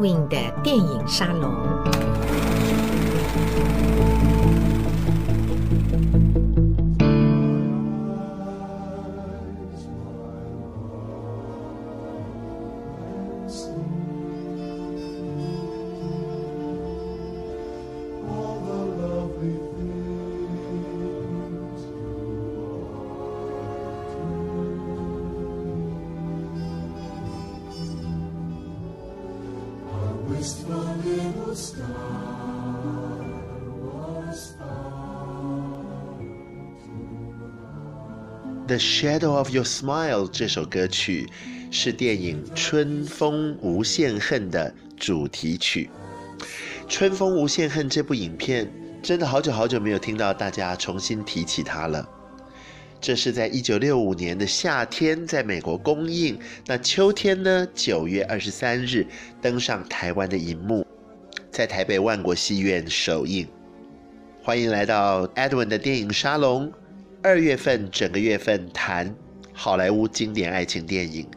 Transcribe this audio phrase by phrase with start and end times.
[0.00, 1.52] Edwin 的电影沙龙。
[38.80, 41.28] 《Shadow of Your Smile》这首歌曲
[41.70, 45.90] 是电影《春风无限恨》的主题曲。
[46.88, 48.72] 《春风无限恨》这部影片
[49.02, 52.08] 真的好久好久没有听到大家重新提起它了。
[53.02, 59.06] 这是在一九六五年的夏天在美国公映，那秋天呢，九月二十三日
[59.42, 60.86] 登上台湾的荧幕。
[61.50, 63.46] 在台北万国戏院首映，
[64.42, 66.72] 欢迎来到 Edwin 的电影沙龙。
[67.22, 69.14] 二月份整个月份谈
[69.52, 71.28] 好莱坞经典爱情电影。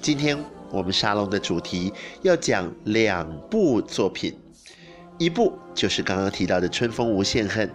[0.00, 0.38] 今天
[0.70, 4.38] 我们沙龙的主题要讲两部作品，
[5.18, 7.68] 一部就是刚刚提到的《春风无限恨》，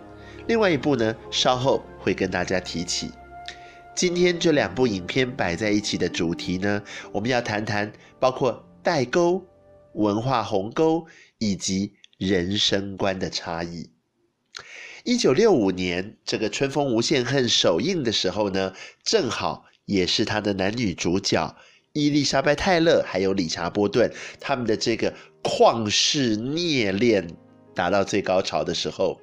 [0.47, 3.11] 另外一部呢，稍后会跟大家提起。
[3.93, 9.45] 今天这两部影片摆在一起的主题呢，我们要谈谈包括代沟、
[9.93, 11.05] 文化鸿沟。
[11.39, 13.91] 以及人生观的差异。
[15.07, 18.73] 一九六五年，这个《春风无限恨》首映的时候呢，
[19.05, 21.55] 正好也是他的男女主角
[21.93, 27.25] 伊丽莎白泰勒还有理查波顿他们的这个旷世孽恋
[27.73, 29.17] 达到最高潮的时候。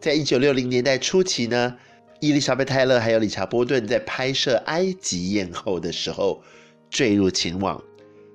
[0.00, 1.76] 在一九六零年代初期呢，
[2.20, 6.42] 伊丽莎白泰勒还有理查波顿在拍摄《埃及艳后》的时候
[6.88, 7.84] 坠入情网。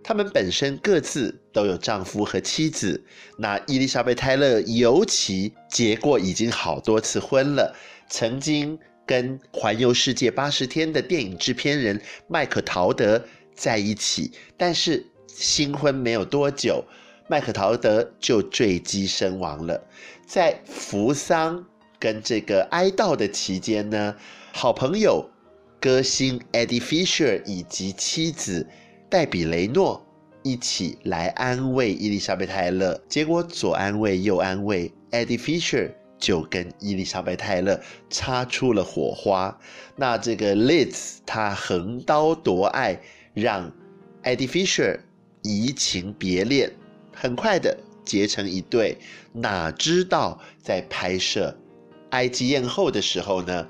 [0.04, 3.02] 他们本身各自都有丈夫和妻子。
[3.38, 7.74] 那伊丽莎白·泰勒尤其结过已经好多次婚了，
[8.10, 13.24] 曾经跟环游世界八十天的电影制片人麦可·陶德
[13.56, 16.84] 在一起，但是新婚没有多久，
[17.30, 19.82] 麦可·陶德就坠机身亡了。
[20.28, 21.66] 在扶丧
[21.98, 24.16] 跟这个哀悼的期间呢，
[24.52, 25.30] 好朋友
[25.80, 28.68] 歌星 Eddie Fisher 以及妻子。
[29.14, 30.04] 黛比雷诺
[30.42, 37.80] 一起来安慰伊丽莎白泰勒，结果左安慰右安慰，Eddie Fisher 就跟伊丽莎白泰勒
[38.10, 39.56] 擦出了火花。
[39.96, 43.00] 那这个 Liz 他横刀夺爱，
[43.36, 43.72] 让
[44.24, 45.00] Eddie Fisher
[45.44, 46.72] 移情别恋，
[47.14, 48.98] 很快的结成一对。
[49.32, 51.56] 哪知道在拍摄
[52.10, 53.68] 《埃及艳后》的时候呢，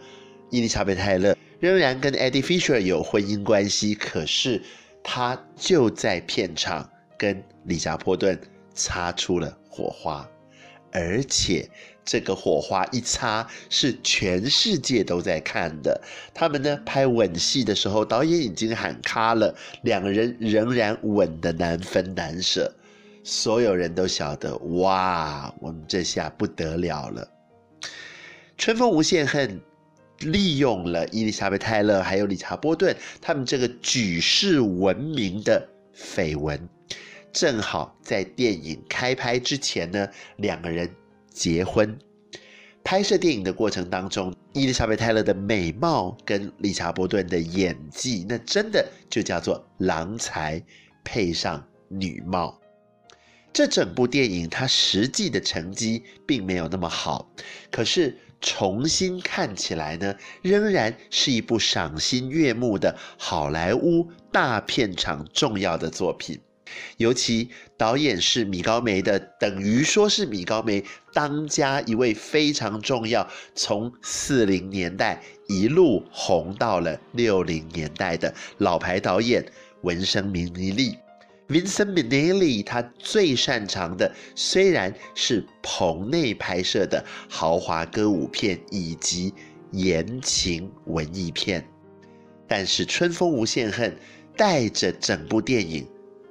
[0.49, 4.61] 伊丽莎白泰勒仍然跟 Eddie Fisher 有婚姻关系，可是。
[5.03, 8.39] 他就在片场跟李查波顿
[8.73, 10.27] 擦出了火花，
[10.91, 11.69] 而且
[12.05, 16.01] 这个火花一擦是全世界都在看的。
[16.33, 19.53] 他们呢拍吻戏的时候，导演已经喊卡了，
[19.83, 22.73] 两个人仍然吻得难分难舍，
[23.23, 27.27] 所有人都晓得哇，我们这下不得了了。
[28.57, 29.59] 春风无限恨。
[30.19, 36.69] 利用了伊丽莎白·泰勒还有理查·波顿他们这个举世闻名的绯闻，
[37.33, 40.07] 正好在电影开拍之前呢，
[40.37, 40.89] 两个人
[41.29, 41.97] 结婚。
[42.85, 50.63] 拍摄电影的过程当中，伊丽莎白·泰勒的美貌跟理查·波顿的演技，那真的就叫做郎才
[51.03, 52.57] 配上女貌。
[53.51, 57.29] 这整部电影它实际的成绩并没有那么好，
[57.69, 58.17] 可是。
[58.43, 66.39] 重新看起来呢，仍然是一部赏心悦目的好莱坞大片场重要的作品。
[66.97, 70.83] 尤其导演是米高梅的，等于说是米高梅
[71.13, 79.45] 当家一位非常重要，从四零年代一路红到了六零年代的老牌导演
[79.81, 80.97] 文生明尼利。
[81.49, 89.33] Vincent Minnelli 他最擅长的虽然是棚内拍摄的豪华歌舞片以及
[89.71, 91.67] 言情文艺片，
[92.47, 93.91] 但是《春风无限恨》
[94.37, 95.85] 带着整部电影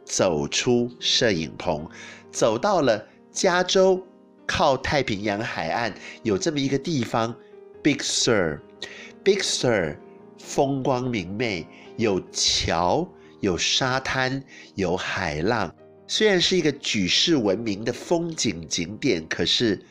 [0.04, 1.88] 走出摄影棚，
[2.30, 4.02] 走到了加州，
[4.46, 5.92] 靠太平洋海岸
[6.22, 7.34] 有这么一个地方
[7.82, 9.96] ，Big Sur，Big Sur
[10.38, 11.66] 风光明媚，
[11.96, 13.06] 有桥。
[13.42, 14.40] 有沙滩，
[14.76, 15.74] 有海浪，
[16.06, 19.84] 虽然是一个举世闻名的风景景点，可是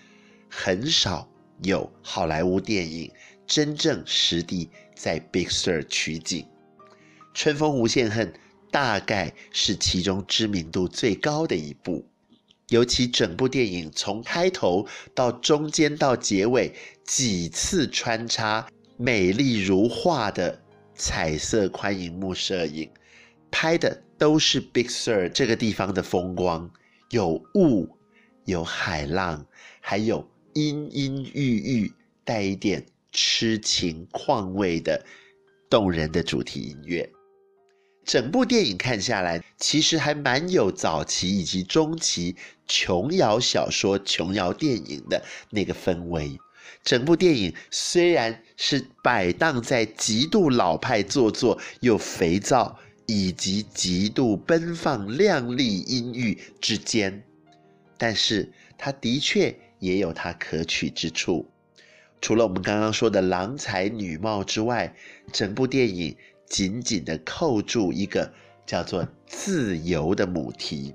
[0.50, 1.30] 很少
[1.62, 3.12] 有好莱坞电影
[3.46, 6.44] 真正实地在 Big Sur 取景。
[7.34, 8.32] 《春风无限恨》
[8.72, 12.06] 大概是其中知名度最高的一部。
[12.70, 18.66] 尤其整部电影从开头到中间到结尾几次穿插
[18.96, 20.58] 美丽如画的
[20.96, 22.90] 彩色宽银幕摄影，
[23.52, 26.72] 拍的都是 Big Sur 这个地方的风光，
[27.10, 27.90] 有雾，
[28.46, 29.46] 有海浪，
[29.82, 31.94] 还有阴阴郁郁
[32.24, 35.06] 带一点痴情况味的
[35.70, 37.10] 动人的主题音乐。
[38.04, 42.36] 整部电影看下来，其实还蛮有早期以及中期
[42.68, 46.40] 琼瑶小说、琼瑶电影的那个氛围。
[46.84, 52.80] 整部电影虽然是摆荡在极度老派、做作又肥皂，
[53.14, 57.22] 以及极度奔放、亮丽、阴郁之间，
[57.98, 61.46] 但是它的确也有它可取之处。
[62.22, 64.96] 除了我们刚刚说的郎才女貌之外，
[65.34, 66.16] 整部电影。
[66.46, 68.30] 紧紧地扣住一个
[68.66, 70.94] 叫做“自由”的母题。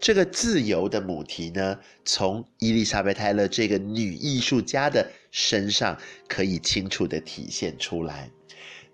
[0.00, 5.96] 这个“自由”的母题呢，从伊丽莎白·泰勒这个女艺术家的身上
[6.26, 8.28] 可以清楚地体现出来。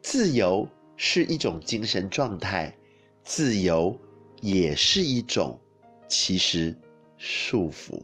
[0.02, 2.76] 自由是一种精神状态，
[3.22, 3.98] 自由
[4.40, 5.60] 也是一种
[6.08, 6.76] 其实
[7.16, 8.02] 束缚。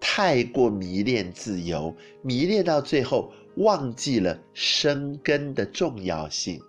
[0.00, 6.60] 太过迷恋自由，迷恋到最后忘记了生根的重要性。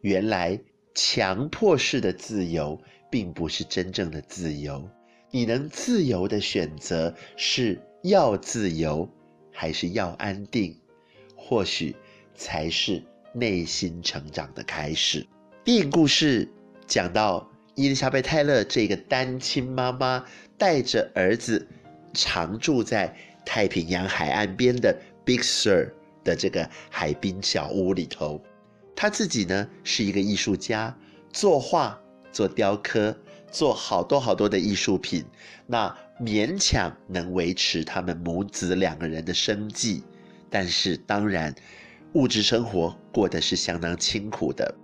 [0.00, 0.60] 原来
[0.94, 2.80] 强迫式的自由
[3.10, 4.88] 并不是真正的自由，
[5.30, 9.08] 你能自由的选择是要自由
[9.52, 10.76] 还是要安定，
[11.36, 11.94] 或许
[12.34, 13.02] 才是
[13.34, 15.26] 内心成长的开始。
[15.64, 16.48] 电影故事
[16.86, 20.24] 讲到伊丽莎白·泰勒这个单亲妈妈
[20.56, 21.66] 带着儿子
[22.12, 23.14] 常住在
[23.44, 25.90] 太平洋海岸边的 Big Sur
[26.22, 28.40] 的这个海滨小屋里头。
[28.94, 30.96] 她自己呢是一个艺术家，
[31.32, 32.00] 作画、
[32.30, 33.16] 做雕刻、
[33.50, 35.24] 做好多好多的艺术品，
[35.66, 40.04] 那勉强能维持他们母子两个人的生计。
[40.48, 41.52] 但是当然，
[42.14, 44.74] 物质生活过得是相当清苦的。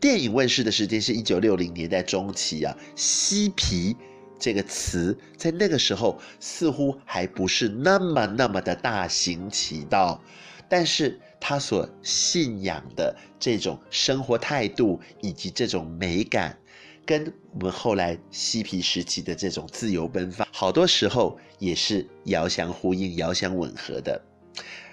[0.00, 3.96] 电影问世的时间是一九六零年代中期啊，嬉皮
[4.38, 10.20] 这个词在那个时候似乎还不是那么那么的大行其道，
[10.68, 11.20] 但是。
[11.46, 16.58] 他所信仰的这种生活态度以及这种美感，
[17.04, 24.18] 跟我们后来嬉皮时期的这种自由奔放，好多时候也是遥相呼应、遥相吻合的。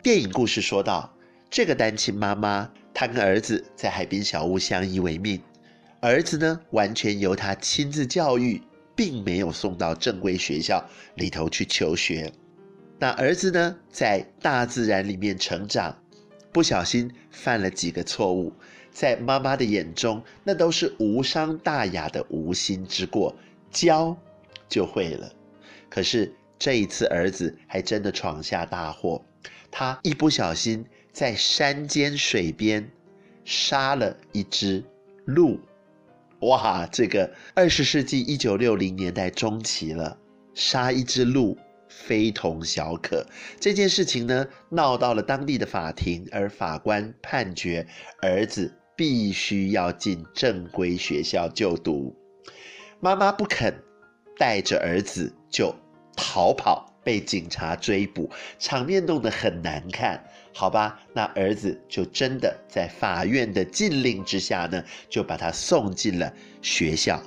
[0.03, 1.15] 电影故事说到，
[1.51, 5.41] 这个单亲妈妈，她跟儿子在海边小屋相依为命，
[5.99, 8.61] 儿子呢完全由她亲自教育，
[8.95, 10.81] 并没有送到正规学校
[11.15, 12.31] 里头去求学。
[12.97, 15.93] 那儿子呢，在大自然里面成长。
[16.53, 18.53] 不小心犯了几个错误，
[18.89, 23.35] 在妈妈的眼中，那都是无伤大雅的无心之过，
[23.69, 24.15] 教
[24.69, 25.29] 就会了。
[25.89, 29.23] 可是这一次，儿子还真的闯下大祸，
[29.69, 32.89] 他一不小心在山间水边
[33.43, 34.83] 杀了一只
[35.25, 35.59] 鹿。
[36.41, 40.17] 哇，这个二十世纪一九六零年代中期了，
[40.53, 41.57] 杀一只鹿。
[41.93, 43.27] 非同小可，
[43.59, 47.85] 这件事情呢，闹到了当地的法庭，而法官判决
[48.21, 52.15] 儿子必须要进正规学校就读。
[53.01, 53.75] 妈妈不肯，
[54.37, 55.75] 带着儿子就
[56.15, 60.23] 逃跑，被警察追捕，场面弄得很难看。
[60.53, 67.21] 好吧，那儿子就真的在法院的禁令之下呢，就把他送进了学校。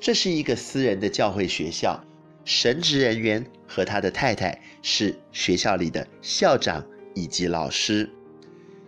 [0.00, 2.02] 这是一个私人的教会学校。
[2.44, 8.10] 神职人员和他的太太是学校里的校长以及老师。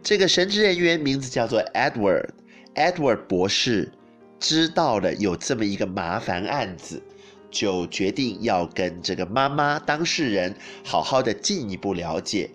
[0.03, 2.31] 这个神职人员名字叫做 Edward。
[2.75, 3.93] Edward 博士
[4.41, 7.01] 知道了有这么一个麻烦案子，
[7.49, 12.51] 就决定要跟这个妈妈当事人好好的进一步了解。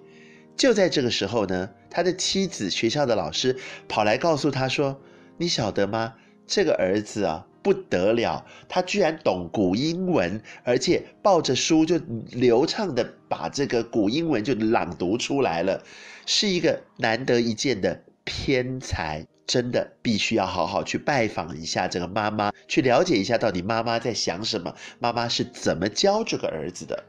[0.60, 5.00] 就在这个时候呢，他的妻子学校的老师跑来告诉他说
[5.38, 6.16] ：“你晓得吗？
[6.46, 11.98] 这个儿子啊。”不得了，他居然懂古英文，而且抱着书就
[12.32, 15.84] 流畅的把这个古英文就朗读出来了，
[16.26, 27.04] 是一个难得一见的天才，真的必须要好好去拜访一下这个妈妈，去了解一下到底妈妈在想什么，妈妈是怎么教这个儿子的。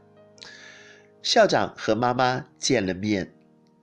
[1.23, 3.33] 校长和妈妈见了面，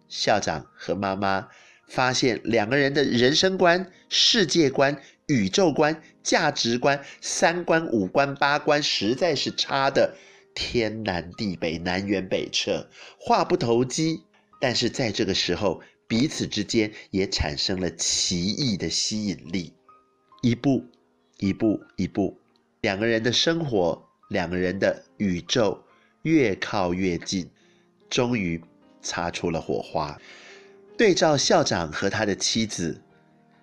[0.07, 1.47] 校长和妈妈
[1.87, 5.01] 发现两个人的人生观、世界观。
[5.29, 10.15] 宇宙观、价值观、三观、五官、八观，实在是差得
[10.55, 14.21] 天南地北、南辕北辙，话不投机。
[14.61, 19.73] 但是在这个时候，彼此之间也产生了奇异的吸引力。
[20.41, 20.85] 一步，
[21.39, 22.39] 一步，一步，
[22.79, 25.83] 两个人的生活两个人的宇宙
[26.21, 27.49] 越靠越近，
[28.09, 28.63] 终于
[29.01, 30.19] 擦出了火花。
[30.97, 33.01] 对照校长和他的妻子，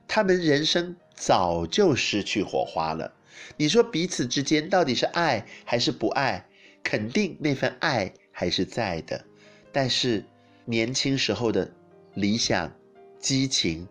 [0.06, 3.12] 他们人生早就失去火花了。
[3.56, 6.46] 你说彼此之间到底是爱还是不爱？
[6.82, 9.24] 肯定那份爱还是在的，
[9.72, 10.24] 但是
[10.66, 11.72] 年轻时候的
[12.12, 12.70] 理想、
[13.18, 13.88] 激情，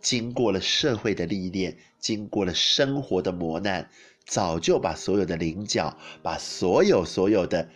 [0.00, 3.88] 经过了社会的历练，经过了生活的磨难，
[4.26, 7.68] 早就把所有的棱角，把所有所有的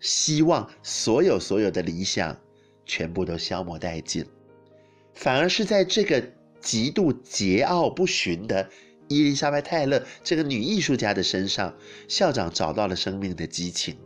[0.00, 2.36] 希望，所有所有的理想，
[2.86, 4.24] 全部都消磨殆尽。
[5.12, 6.22] 反而是在这个
[6.60, 8.68] 极度桀骜不驯的
[9.08, 11.74] 伊丽莎白·泰勒这个女艺术家的身上，
[12.08, 13.96] 校长找到了生命的激情。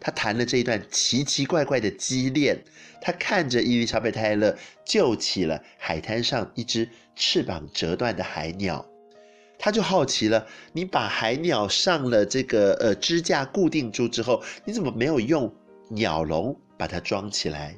[0.00, 2.64] 他谈了这一段奇奇怪怪的激恋。
[3.00, 8.86] 他看着伊丽莎白·泰勒救起了海滩上一只翅膀折断的海鸟，
[9.58, 15.52] 他就好奇了：你把海鸟上了这个呃支架固定住之后，你怎么没有用
[15.88, 17.76] 鸟笼把它装起来？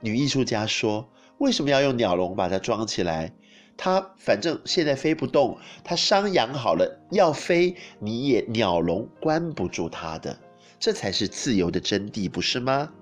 [0.00, 1.08] 女艺术家说。
[1.38, 3.32] 为什么要用鸟笼把它装起来？
[3.76, 10.36] 它反正现在飞不动，它伤养好了要飞，你也鸟笼关不住它的，
[10.80, 12.92] 这才是自由的真谛，不是吗？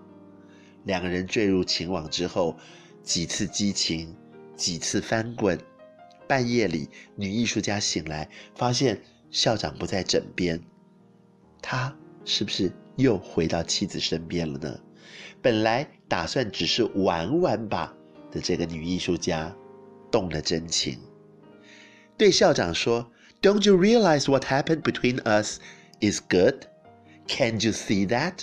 [0.84, 2.54] 两个人坠入情网之后，
[3.02, 4.14] 几次激情，
[4.54, 5.58] 几次翻滚。
[6.28, 9.00] 半夜里，女艺术家醒来，发现
[9.30, 10.60] 校长不在枕边，
[11.62, 14.78] 他是不是又回到妻子身边了呢？
[15.42, 17.92] 本来打算只是玩玩吧。
[18.32, 19.54] 的这个女艺术家
[20.10, 20.98] 动了真情，
[22.18, 23.10] 对校长说
[23.40, 25.58] ：“Don't you realize what happened between us
[26.00, 26.66] is good?
[27.28, 28.42] Can't you see that？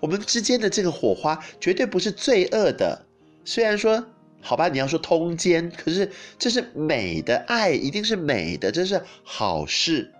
[0.00, 3.06] 我们之间的这个火花绝对不是罪恶的。
[3.44, 4.04] 虽然说，
[4.40, 10.12] 好吧，你要说通奸，可是这是美的爱，一定是美的，这是好事。”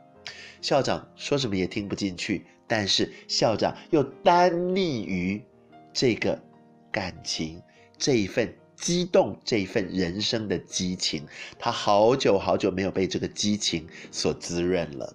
[0.60, 5.42] 校长说什么也听不进去，但是校长又单溺于
[5.92, 6.40] 这个
[6.90, 7.62] 感情，
[7.99, 8.52] 这一份。
[8.80, 11.26] 激动这一份人生的激情，
[11.59, 15.14] 他好久好久没有被这个激情所滋润了。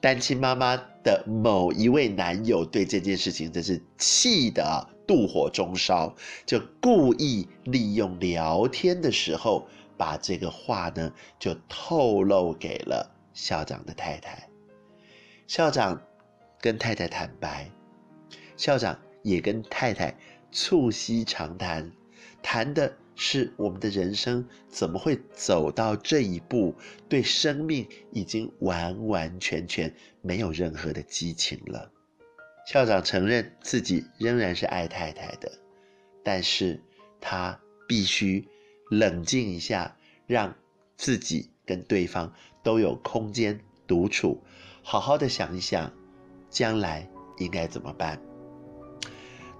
[0.00, 6.14] 单亲妈妈的某一位男友对这件事情真是气得妒火中烧，
[6.46, 9.66] 就故意利用聊天的时候，
[9.96, 14.48] 把这个话呢就透露给了校长的太太。
[15.48, 16.00] 校长
[16.60, 17.68] 跟太太坦白，
[18.60, 20.14] 校长也跟太太。
[20.52, 21.92] 促膝长谈，
[22.42, 26.74] 谈的是我们的人生怎么会走到这一步，
[27.08, 31.90] 对生命已经完完全全没有任何的激情了。
[32.66, 35.52] 校长承认自己仍然是爱太太的，
[36.24, 36.82] 但是
[37.20, 38.46] 他必须
[38.90, 40.52] 冷静一下，让
[40.96, 44.42] 自己跟对方都有空间独处，
[44.82, 45.92] 好好的想一想，
[46.50, 48.20] 将来应该怎么办。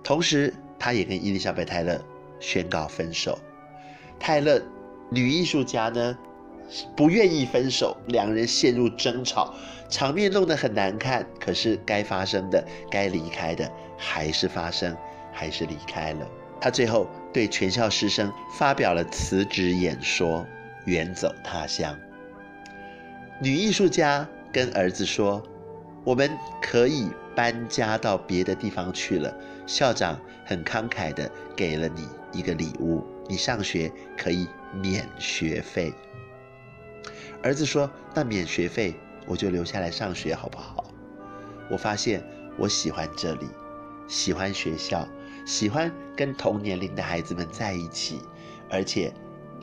[0.03, 2.01] 同时，他也跟伊丽莎白·泰勒
[2.41, 3.39] 宣告分手。
[4.19, 4.61] 泰勒
[5.11, 6.19] 女艺术家呢，
[6.97, 9.55] 不愿意分手，两人陷入争吵，
[9.89, 11.27] 场面弄得很难看。
[11.39, 14.97] 可是该发生的、该离开的，还是发生，
[15.33, 16.27] 还是离开了。
[16.61, 20.47] 他最后对全校师生发表了辞职演说，
[20.85, 21.99] 远走他乡。
[23.41, 25.43] 女艺术家跟儿子说
[26.05, 26.31] ：“我们
[26.61, 29.35] 可以搬家到别的地方去了。”
[29.71, 35.95] 校长很慷慨地给了你一个礼物，你上学可以免学费。
[37.41, 38.97] 儿子说：“那免学费，
[39.27, 40.93] 我就留下来上学好不好？”
[41.71, 42.21] 我发现
[42.59, 43.47] 我喜欢这里，
[44.09, 45.07] 喜欢学校，
[45.47, 48.19] 喜欢跟同年龄的孩子们在一起，
[48.69, 49.13] 而且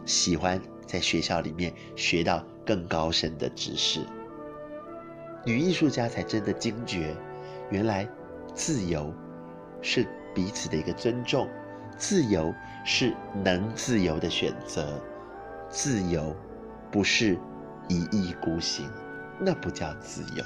[0.05, 3.99] 喜欢在学校里面学到更高深的知识。
[5.43, 7.13] 女艺术家才真的惊觉，
[7.69, 8.07] 原来
[8.55, 9.13] 自由。
[9.81, 11.47] 是彼此的一个尊重，
[11.97, 12.53] 自由
[12.85, 15.01] 是能自由的选择，
[15.69, 16.35] 自由
[16.91, 17.37] 不是
[17.87, 18.89] 一意孤行，
[19.39, 20.43] 那不叫自由。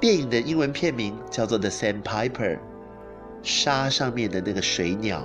[0.00, 2.56] 电影的英文片名叫做《The Sandpiper》，
[3.42, 5.22] 沙上面的那个水鸟，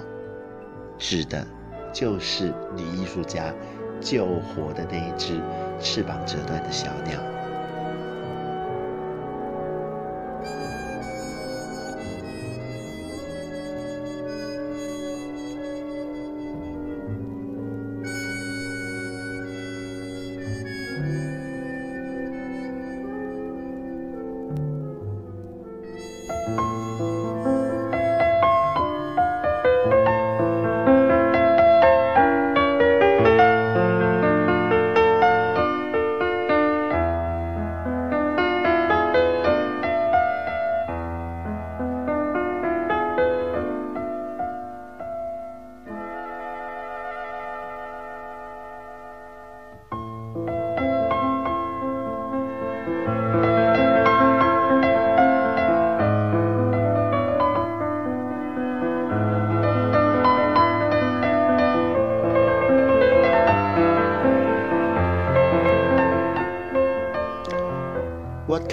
[0.98, 1.46] 指的
[1.92, 3.54] 就是女艺术家
[4.00, 5.42] 救活的那一只
[5.80, 7.20] 翅膀折断的小鸟。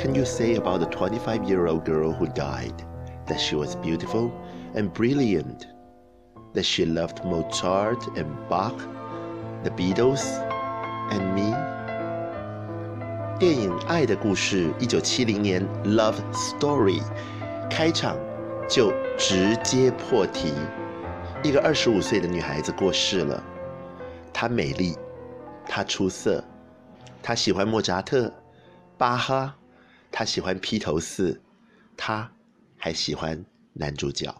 [0.06, 2.86] can you say about the 25-year-old girl who died?
[3.28, 4.32] That she was beautiful
[4.76, 5.68] and brilliant.
[6.54, 8.78] That she loved Mozart and Bach,
[9.64, 10.24] the Beatles,
[11.10, 11.54] and me.
[13.40, 15.66] 电影《爱的故事》一九七零年《
[15.96, 17.02] Love Story》
[17.70, 18.16] 开场
[18.70, 20.54] 就直接破题：
[21.44, 23.42] 一个二十五岁的女孩子过世了。
[24.32, 24.98] 她美丽，
[25.68, 26.44] 她出色，
[27.24, 28.32] 她喜欢莫扎特、
[28.98, 29.56] 巴哈。
[30.19, 31.39] 他喜欢披头四，
[31.95, 32.33] 他
[32.79, 33.45] 还喜欢
[33.75, 34.35] 男主角。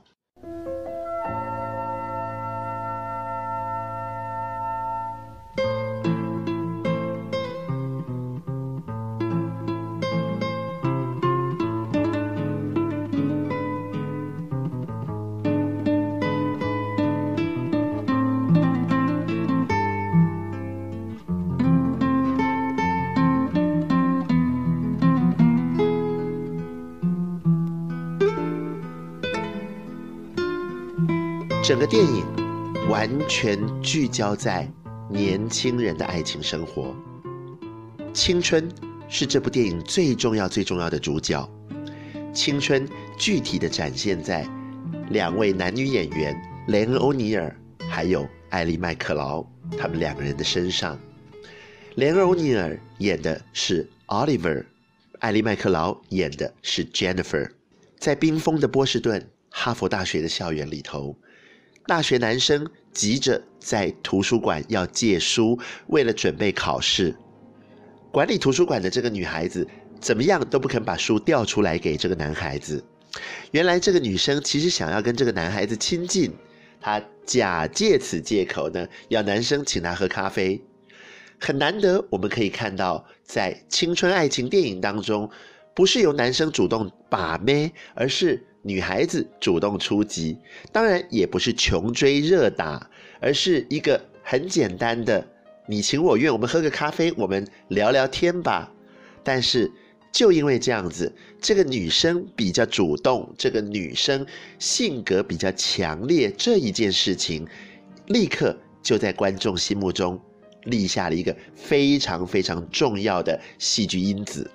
[31.67, 32.25] 整个电影
[32.89, 34.71] 完全聚焦在
[35.11, 36.95] 年轻人的爱情生活，
[38.15, 38.71] 青春
[39.09, 41.45] 是这部电影最重要、最重要的主角。
[42.33, 44.49] 青春具体的展现在
[45.11, 47.53] 两位男女演员雷恩·欧尼尔
[47.91, 49.45] 还有艾莉·麦克劳
[49.77, 50.97] 他们两个人的身上。
[51.97, 54.65] 雷恩·欧尼尔演的是 Oliver，
[55.19, 57.51] 艾莉·麦克劳演的是 Jennifer。
[57.99, 61.19] 在冰封的波士顿哈佛大学的校园里头。
[61.87, 67.15] 大学男生急着在图书馆要借书，为了准备考试。
[68.11, 69.67] 管理图书馆的这个女孩子
[70.01, 72.85] 怎么样都不肯把书调出来给这个男孩子。
[73.53, 76.33] 原来这个女生其实想要跟这个男孩子亲近，
[76.81, 80.61] 她假借此借口呢，要男生请她喝咖啡。
[81.39, 85.31] 很难得，我们可以看到在青春爱情电影当中，
[85.73, 88.45] 不是由男生主动把妹，而是。
[88.67, 90.37] 女孩子主动出击，
[90.73, 95.25] 当然也不是穷追热打，而是一个很简单的
[95.69, 98.73] 你情我愿，我们喝个咖啡，我们聊聊天吧。
[99.23, 99.71] 但是
[100.11, 104.27] 就因为这样子，这个女生比较主动，这个女生
[104.59, 107.47] 性格比较强烈，这一件事情
[108.09, 110.21] 立刻就在观众心目中
[110.65, 114.51] 立下了一个非常非常重要的戏剧因子。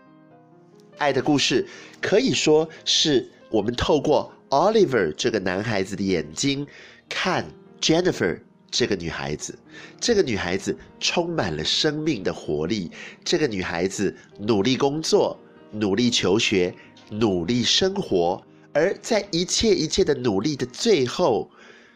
[0.97, 1.65] 爱的故事
[2.01, 3.31] 可以说是。
[3.51, 6.65] 我们透过 Oliver 这个男孩子的眼睛
[7.09, 7.45] 看
[7.81, 9.59] Jennifer 这个女孩子，
[9.99, 12.89] 这个女孩子充满了生命的活力。
[13.25, 15.37] 这个女孩子努力工作，
[15.71, 16.73] 努力求学，
[17.09, 18.41] 努力生活。
[18.71, 21.51] 而在一切一切的努力的最后，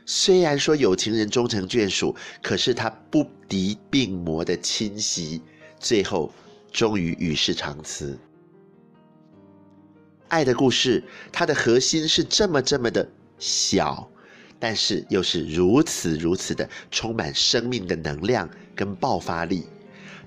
[0.06, 2.14] 虽然说有情人终成眷属，
[2.44, 5.42] 可是她不敌病魔的侵袭，
[5.80, 6.30] 最后
[6.74, 8.20] 终于与世长辞。
[10.28, 13.08] 爱的故事，它的核心是这么这么的
[13.38, 14.10] 小，
[14.60, 19.66] 但是又是如此如此的充满生命的能量跟爆发力。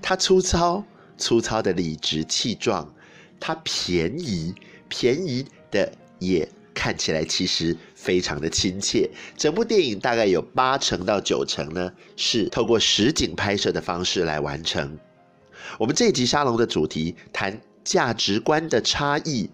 [0.01, 0.83] 它粗糙
[1.17, 2.91] 粗糙的理直气壮，
[3.39, 4.55] 它便宜
[4.87, 9.09] 便宜的也看起来其实非常的亲切。
[9.35, 14.97] 整部电影大概有八成到九成呢，是透过实景拍摄的方式来完成。
[15.77, 19.49] 我们这一集沙龙的主题谈价值观的差异。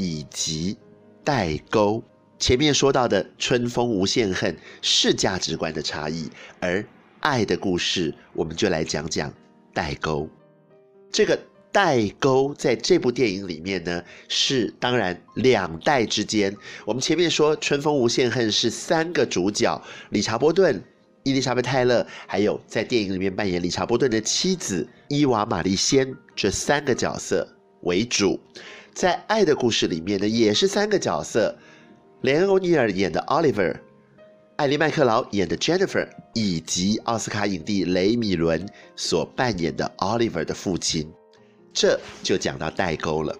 [0.00, 0.78] 以及
[1.22, 2.02] 代沟，
[2.38, 6.26] 前面说到的《春风无限恨》是价值观的差异，
[6.58, 6.82] 而
[7.20, 9.30] 爱的故事，我们就来讲讲
[9.74, 10.26] 代沟。
[11.12, 11.38] 这个
[11.70, 16.56] 代沟在这部电影里面呢，是当然两代之间。
[16.86, 20.82] 我们前面说《春风无限恨》是三个主角：理查波顿、
[21.24, 27.46] 伊丽莎白泰勒，还有在电影里面扮演理查波顿的妻子伊娃玛丽仙这三个角色
[27.82, 28.40] 为主。
[29.00, 31.56] 在《爱的故事》里面呢，也是三个角色：
[32.20, 33.74] 雷恩·欧尼尔演的 Oliver，
[34.56, 41.10] 艾莉·麦克劳演的 Jennifer，以及奥斯卡影帝雷米伦所扮演的 Oliver 的父亲。
[41.72, 43.34] 这就讲到代沟了。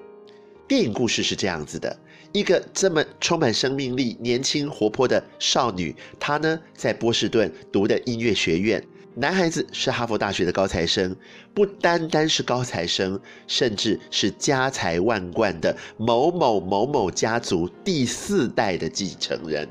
[0.66, 1.94] 电影故事是这样子的：
[2.32, 8.82] 一个这么充满生命力、年轻活泼的少女，她呢在波士顿读的音乐学院。
[9.16, 11.14] 男孩子是哈佛大学的高材生，
[11.52, 19.68] 不单单是高材生，甚至是家财万贯的某某某某家族第四代的继承人。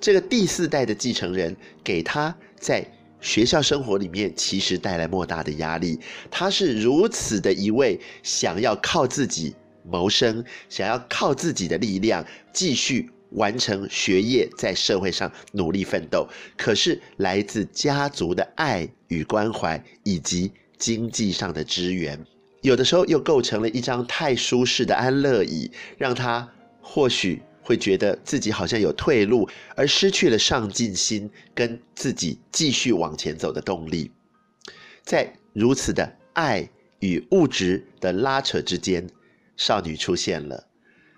[0.00, 2.86] 这个第四代的继承人给他在
[3.20, 6.00] 学校生活里面其实带来莫大的压力。
[6.30, 13.10] 他是如此的一位想要靠自己谋生，想要靠自己的力量继续。
[13.30, 22.22] 完成学业，在社会上努力奋斗，可是来自家族的爱与关怀，以及经济上的支援，
[22.62, 26.48] 有的时候又构成了一张太舒适的安乐椅，让他
[26.80, 34.10] 或许会觉得自己好像有退路，而失去了上进心跟自己继续往前走的动力。
[35.02, 36.68] 在如此的爱
[37.00, 39.08] 与物质的拉扯之间，
[39.56, 40.66] 少女出现了。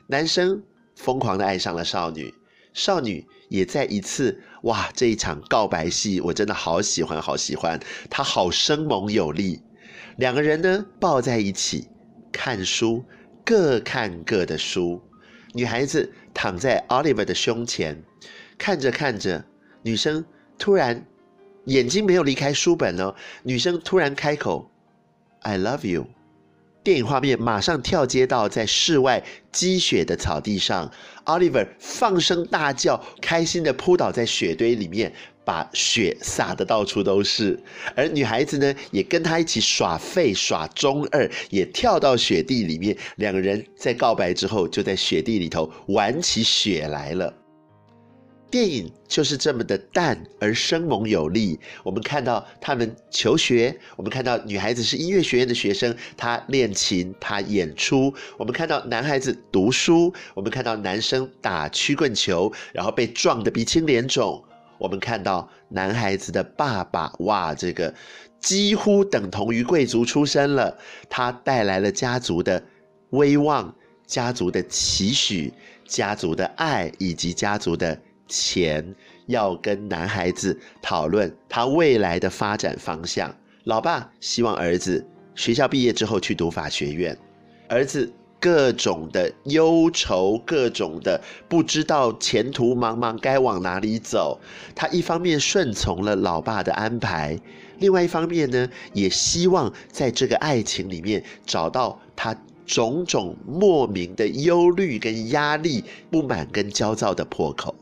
[0.06, 0.62] 男生
[0.98, 2.34] 疯狂的爱上了少女，
[2.74, 7.78] 少女也在一次哇，这一场告白戏，我真的好喜欢，好喜欢，
[8.10, 9.62] 她好生猛有力。
[10.16, 11.86] 两个人呢，抱在一起
[12.32, 13.04] 看书，
[13.44, 15.00] 各看各的书。
[15.54, 18.02] 女孩子躺在 Oliver 的胸前，
[18.58, 19.44] 看着看着，
[19.82, 20.24] 女生
[20.58, 21.06] 突然
[21.66, 24.68] 眼睛没有离开书本哦，女生突然开口
[25.42, 26.08] ：“I love you。”
[26.88, 29.22] 电影画面马上跳接到在室外
[29.52, 30.90] 积雪的草地上
[31.26, 35.12] ，Oliver 放声大叫，开心地扑倒在雪堆里面，
[35.44, 37.62] 把雪撒得到处都是。
[37.94, 42.96] 而女孩子呢，也跟他一起耍废耍中二，也跳到雪地里面。
[43.16, 47.34] 两个人在告白之后，就在雪地里头玩起雪来了。
[48.50, 51.60] 电影就是这么的淡而生猛有力。
[51.82, 58.12] 我们看到他们求学，我们看到女孩子是音乐学院的学生，她练琴，她演出。
[58.38, 64.42] 我们看到男孩子读书，我们看到男生打曲棍球，然后被撞得鼻青脸肿。
[64.78, 67.92] 我们看到男孩子的爸爸，哇，这个
[68.40, 70.78] 几乎等同于贵族出身了。
[71.10, 72.62] 他带来了家族的
[73.10, 73.74] 威望、
[74.06, 75.52] 家族的期许、
[75.84, 78.00] 家族的爱以及家族的。
[78.28, 78.94] 钱
[79.26, 83.34] 要跟男孩子讨论他未来的发展方向。
[83.64, 87.16] 老爸希望儿子学校毕业之后去读法学院，
[87.68, 88.10] 儿子
[88.40, 94.40] 各种的忧愁，各种的不知道前途茫茫该往哪里走。
[94.74, 97.38] 他一方面顺从了老爸的安排，
[97.78, 107.74] 另外一方面呢，也希望在这个爱情里面找到他种种莫名的忧虑跟压力、不满跟焦躁的破口。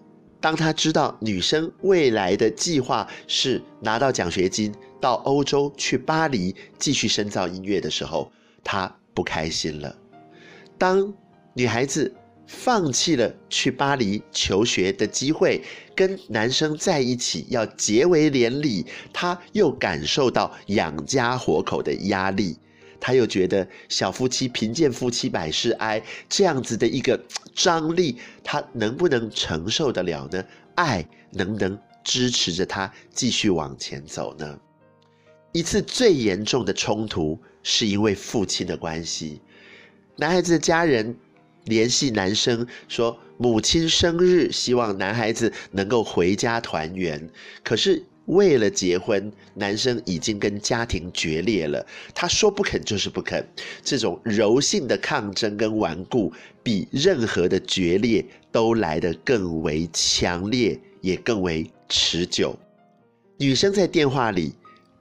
[0.47, 8.31] 当他知道女生未来的计划是拿到奖学金到欧洲去巴黎继续深造音乐的时候，
[8.63, 9.93] 他不开心了。
[10.79, 11.13] 当
[11.53, 12.15] 女孩子
[12.47, 15.61] 放弃了去巴黎求学的机会，
[15.97, 22.57] 跟男生在一起要结为连理，他又感受到养家活口的压力。
[23.07, 27.17] 他又觉得小夫妻贫贱夫妻百事哀这样子的一个
[27.55, 30.45] 张力，他能不能承受得了呢？
[30.75, 34.59] 爱能不能支持着他继续往前走呢？
[35.53, 39.41] 一次最严重的冲突是因为父亲的关系，
[40.17, 41.17] 男孩子的家人
[41.67, 47.31] 联系男生说母亲生日，希望男孩子能够回家团圆，
[47.63, 48.03] 可是。
[48.27, 51.85] 为了结婚，男生已经跟家庭决裂了。
[52.15, 53.47] 他说不肯就是不肯，
[53.83, 62.57] 这种柔性的抗争跟顽固，比任何的决裂都来得更为强烈，也更为持久。
[63.39, 64.55] 女生在电话里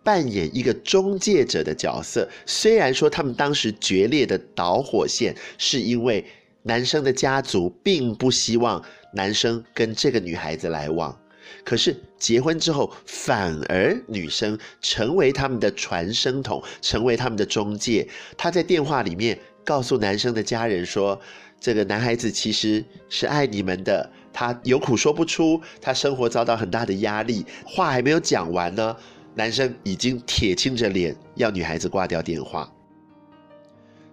[0.03, 6.23] 扮演一个中介者的角色，虽然说他们当时决裂的导火线是因为
[6.61, 8.83] 男生的家族并不希望
[9.13, 11.17] 男生跟这个女孩子来往。
[11.65, 18.07] 可是结婚之后，反而女生成为他们的传声筒，成为他们的中介。
[18.37, 21.19] 她在电话里面告诉男生的家人说
[21.59, 28.95] ：“这个男孩子其实是爱你们的，他有苦说不出，他生活遭到很大的压力。”话还没有讲完呢，
[29.33, 32.71] 男生已经铁青着脸要女孩子挂掉电话。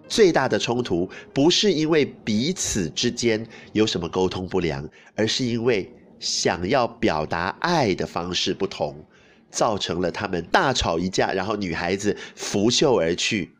[0.07, 5.87] 最大的冲突不是因为彼此之间有什么沟通不良，而是因为。
[6.23, 9.05] 想要表达爱的方式不同，
[9.51, 13.51] 造成了他们大吵一架，然后女孩子拂袖而去。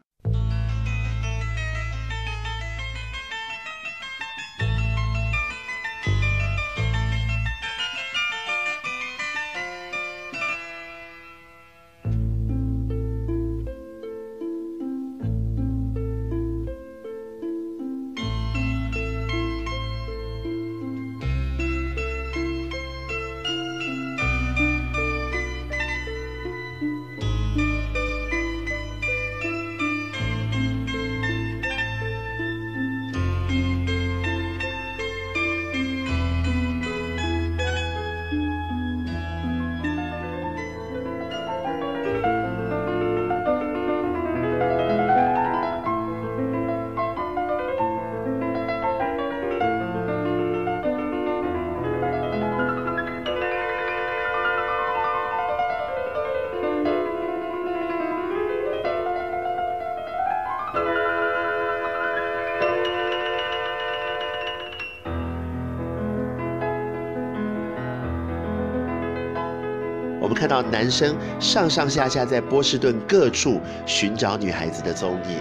[70.44, 75.38] 看到男生上上下下在波士顿各处寻找女孩子的踪影。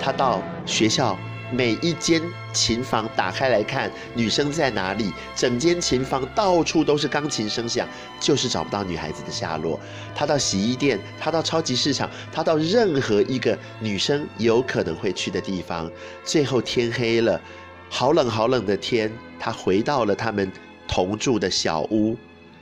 [0.00, 1.14] 他到学校。
[1.52, 2.20] 每一间
[2.52, 5.12] 琴房打开来看，女生在哪里？
[5.36, 7.86] 整间琴房到处都是钢琴声响，
[8.18, 9.78] 就是找不到女孩子的下落。
[10.12, 15.88] 他到洗衣店，他到超级市场，他到任何一个女生有可能会去的地方。
[16.24, 17.40] 最后天黑了，
[17.88, 20.50] 好冷好冷的天，他回到了他们
[20.88, 22.16] 同住的小屋，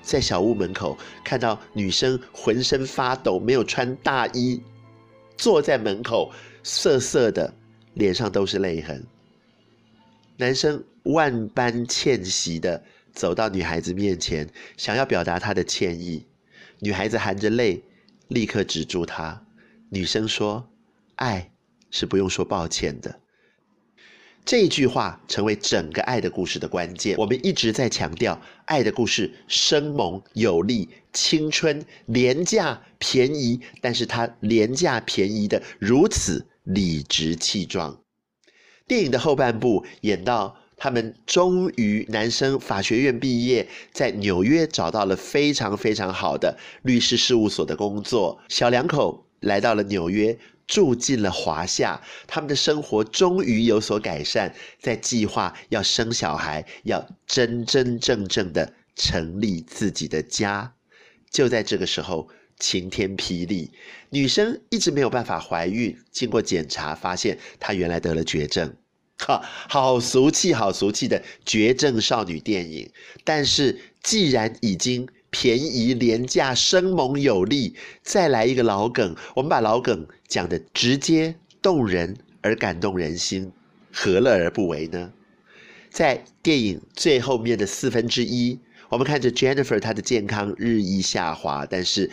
[0.04, 4.62] 在小屋门口看到女生浑身发抖，没有穿大衣，
[5.36, 7.52] 坐在门口瑟瑟的。
[7.94, 9.06] 脸上都是泪痕。
[10.36, 16.26] 男生万般歉惜的走到女孩子面前，想要表达他的歉意。
[16.80, 17.84] 女孩子含着泪，
[18.26, 19.46] 立刻止住他。
[19.90, 20.68] 女生说
[21.14, 21.52] ：“爱
[21.88, 23.20] 是不用说抱歉的。”
[24.44, 27.16] 这句话成为整个爱的故事的关键。
[27.18, 36.46] 我们一直在强调，爱的故事生猛有力、青春、廉价、便宜，但是它廉价便宜的如此。
[36.64, 38.00] 理直气壮。
[38.88, 48.40] 电影的后半部演到他们终于男生法学院毕业，在纽约找到了非常非常好的律师事务所的工作。
[48.48, 60.74] 小两口来到了纽约，住进了华夏，他们的生活终于有所改善，在计划要生小孩，要真真正正的成立自己的家。
[61.30, 62.28] 就在这个时候。
[62.60, 63.72] 晴天霹雳，
[64.10, 68.76] 女生一直没有办法怀孕，经过检查发现她原来得了绝症，
[69.18, 72.88] 哈，好俗气，好俗气的绝症少女电影。
[73.24, 83.50] 但是既然已经便宜廉价、生猛有力，再来一个老梗，我们把老梗讲的直接动人而感动人心，
[83.92, 85.12] 何乐而不为呢？
[85.90, 92.08] 在电影最后面的四分之一，我们看着 Jennifer 她的健康日益下滑，但是。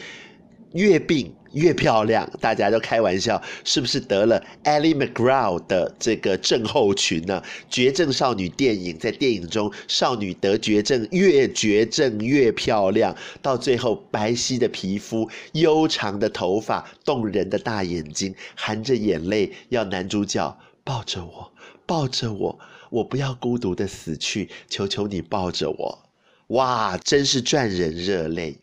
[0.74, 7.42] 月病越漂亮，大家都开玩笑，是不是得了 Ellie McGraw 的这个症候群呢？
[7.70, 21.52] 绝症少女电影在电影中，少女得绝症，越绝症越漂亮，到最后白皙的皮肤、悠长的头发、动人的大眼睛，含着眼泪要男主角抱着我，
[21.86, 22.60] 抱着我，
[22.90, 26.00] 我不要孤独的死去，求求你抱着我。
[26.48, 28.58] 哇，真是赚人热泪。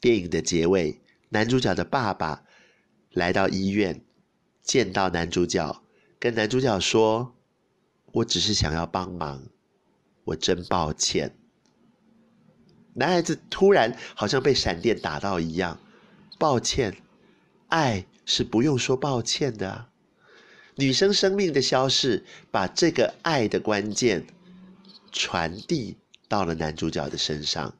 [0.00, 0.98] 电影的结尾。
[1.34, 2.44] 男主角的爸爸
[3.10, 4.04] 来到医院，
[4.62, 5.82] 见到男主角，
[6.20, 7.34] 跟男主角说
[8.12, 9.42] ：“我只是想要帮忙，
[10.26, 11.36] 我真抱歉。”
[12.94, 15.80] 男孩子突然好像被闪电打到一样，
[16.38, 16.96] 抱歉，
[17.66, 19.86] 爱是不用说抱歉的。
[20.76, 24.24] 女生生命的消逝，把这个爱的关键
[25.10, 25.96] 传递
[26.28, 27.76] 到了男主角的身上。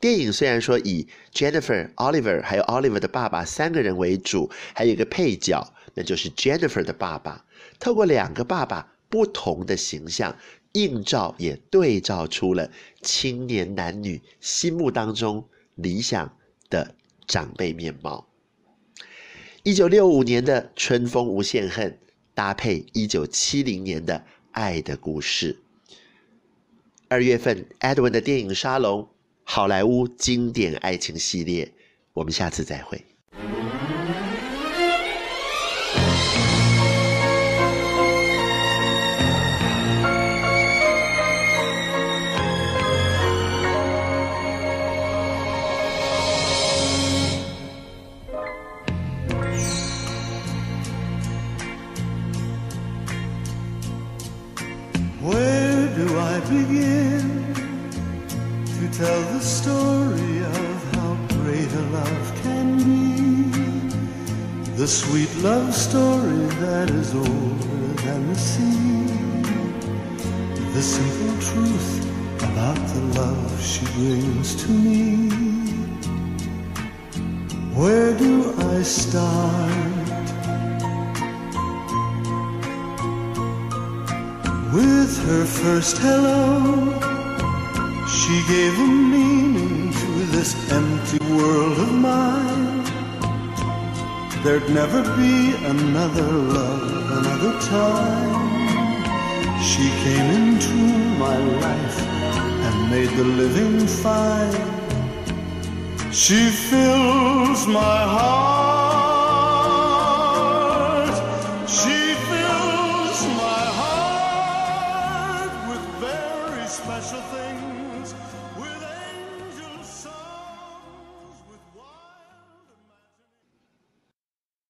[0.00, 7.44] 电影虽然说以 Jennifer、Oliver 还有 Oliver 的爸爸三个人为主，还有一个配角，那就是 Jennifer 的爸爸。
[7.80, 10.36] 透过两个爸爸不同的形象，
[10.72, 12.70] 映照也对照出了
[13.02, 16.36] 青年男女心目当中理想
[16.70, 16.94] 的
[17.26, 18.28] 长辈面貌。
[19.64, 21.90] 一九六五年的《春风无限恨》
[22.32, 24.14] 搭配一九七零年的
[24.52, 25.58] 《爱的故事》。
[27.08, 29.08] 二月份，Edwin 的电影沙龙。
[29.50, 31.72] 好莱坞经典爱情系列，
[32.12, 33.02] 我们下次再会。
[64.88, 69.06] sweet love story that is older than the sea.
[70.72, 71.90] The simple truth
[72.42, 75.28] about the love she brings to me.
[77.76, 80.08] Where do I start?
[84.72, 86.96] With her first hello,
[88.06, 92.57] she gave a meaning to this empty world of mine.
[94.44, 96.82] There'd never be another love,
[97.18, 99.60] another time.
[99.60, 100.74] She came into
[101.18, 101.98] my life
[102.66, 104.54] and made the living fine.
[106.12, 108.67] She fills my heart.